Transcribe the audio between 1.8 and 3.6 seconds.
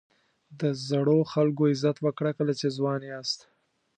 وکړه کله چې ځوان یاست.